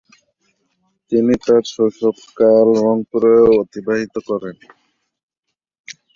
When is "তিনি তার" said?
1.11-1.63